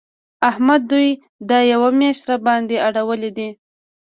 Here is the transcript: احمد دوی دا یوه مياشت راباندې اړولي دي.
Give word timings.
احمد 0.49 0.81
دوی 0.91 1.09
دا 1.49 1.59
یوه 1.73 1.89
مياشت 1.99 2.23
راباندې 2.31 2.77
اړولي 2.87 3.31
دي. 3.37 3.49